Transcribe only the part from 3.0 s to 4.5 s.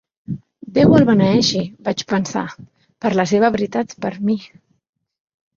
"per la seva veritat per a mi!"